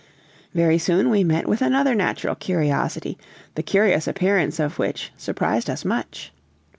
[0.55, 3.19] Very soon we met with another natural curiosity,
[3.53, 6.33] the curious appearance of which surprised us much.